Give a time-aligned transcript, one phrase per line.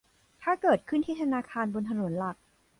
[0.43, 2.37] ถ้าเกิดขึ้นที่ธนาคารบนถนนหลัก